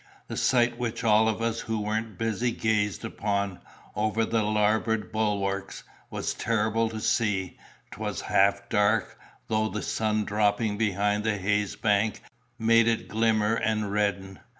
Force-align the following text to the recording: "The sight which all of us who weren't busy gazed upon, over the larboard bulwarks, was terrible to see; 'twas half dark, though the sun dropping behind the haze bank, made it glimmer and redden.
"The 0.29 0.35
sight 0.35 0.79
which 0.79 1.03
all 1.03 1.29
of 1.29 1.43
us 1.43 1.59
who 1.59 1.79
weren't 1.79 2.17
busy 2.17 2.49
gazed 2.51 3.05
upon, 3.05 3.59
over 3.95 4.25
the 4.25 4.41
larboard 4.41 5.11
bulwarks, 5.11 5.83
was 6.09 6.33
terrible 6.33 6.89
to 6.89 6.99
see; 6.99 7.59
'twas 7.91 8.21
half 8.21 8.67
dark, 8.67 9.19
though 9.47 9.69
the 9.69 9.83
sun 9.83 10.25
dropping 10.25 10.75
behind 10.79 11.23
the 11.23 11.37
haze 11.37 11.75
bank, 11.75 12.21
made 12.57 12.87
it 12.87 13.09
glimmer 13.09 13.53
and 13.53 13.91
redden. 13.91 14.39